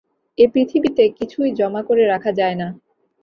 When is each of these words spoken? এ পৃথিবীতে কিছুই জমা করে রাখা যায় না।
এ 0.37 0.45
পৃথিবীতে 0.53 1.03
কিছুই 1.19 1.49
জমা 1.59 1.81
করে 1.83 2.03
রাখা 2.05 2.31
যায় 2.31 2.55
না। 2.55 2.67